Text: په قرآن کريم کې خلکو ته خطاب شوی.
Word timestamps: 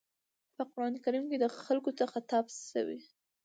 په 0.55 0.63
قرآن 0.71 0.93
کريم 1.03 1.23
کې 1.31 1.47
خلکو 1.65 1.91
ته 1.97 2.03
خطاب 2.13 2.45
شوی. 2.69 2.99